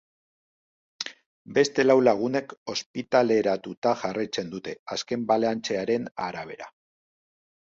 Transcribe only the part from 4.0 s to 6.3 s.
jarraitzen dute, azken balantzearen